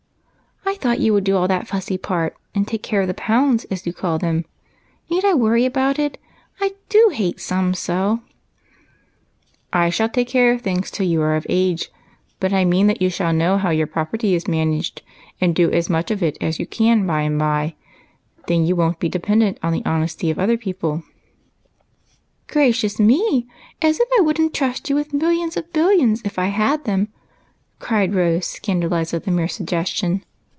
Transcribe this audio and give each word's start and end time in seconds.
""I 0.71 0.75
thought 0.75 0.99
you 1.01 1.11
would 1.13 1.25
do 1.25 1.35
all 1.35 1.49
that 1.49 1.67
fussy 1.67 1.97
part 1.97 2.35
and 2.55 2.65
take 2.65 2.81
care 2.81 3.01
of 3.01 3.07
the 3.07 3.13
pounds, 3.13 3.65
as 3.65 3.85
you 3.85 3.91
call 3.93 4.17
them. 4.17 4.45
Need 5.09 5.25
I 5.25 5.33
worry 5.33 5.65
about 5.65 5.99
it? 5.99 6.17
I 6.61 6.73
do 6.89 7.11
hate 7.13 7.41
sums 7.41 7.77
so!"" 7.77 8.21
I 9.73 9.89
shall 9.89 10.07
take 10.07 10.29
care 10.29 10.53
of 10.53 10.61
things 10.61 10.89
till 10.89 11.05
you 11.05 11.21
are 11.23 11.35
of 11.35 11.45
age, 11.49 11.91
but 12.39 12.53
I 12.53 12.63
mean 12.63 12.87
that 12.87 13.01
you 13.01 13.09
shall 13.09 13.33
know 13.33 13.57
how 13.57 13.69
your 13.69 13.85
property 13.85 14.33
is 14.33 14.47
man 14.47 14.73
aged 14.73 15.01
and 15.41 15.53
do 15.53 15.69
as 15.71 15.89
much 15.89 16.09
of 16.09 16.23
it 16.23 16.37
as 16.39 16.57
you 16.57 16.65
can 16.65 17.05
by 17.05 17.23
and 17.23 17.37
by; 17.37 17.75
then 18.47 18.65
you 18.65 18.75
won't 18.75 18.99
be 18.99 19.09
dependent 19.09 19.59
on 19.61 19.73
the 19.73 19.85
honesty 19.85 20.31
of 20.31 20.39
other 20.39 20.57
people." 20.57 21.03
88 21.03 21.03
EIGHT 21.03 21.03
COUSINS." 21.03 22.47
Gracious 22.53 22.99
me! 22.99 23.47
as 23.81 23.99
if 23.99 24.07
I 24.17 24.21
would 24.21 24.39
n't 24.39 24.53
trust 24.53 24.89
you 24.89 24.95
with 24.95 25.13
mil 25.13 25.29
lions 25.35 25.57
of 25.57 25.73
billions 25.73 26.21
if 26.23 26.39
I 26.39 26.47
had 26.47 26.85
them," 26.85 27.09
cried 27.79 28.15
Rose, 28.15 28.47
scandalized 28.47 29.13
at 29.13 29.25
the 29.25 29.31
mere 29.31 29.49
suggestion. 29.49 30.23